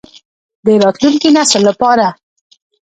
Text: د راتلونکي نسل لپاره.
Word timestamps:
د 0.65 0.67
راتلونکي 0.83 1.29
نسل 1.35 1.61
لپاره. 1.69 2.07